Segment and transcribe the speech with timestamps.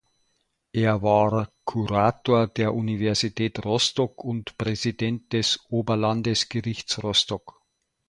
[0.73, 7.61] Er war Kurator der Universität Rostock und Präsident des Oberlandesgerichts Rostock.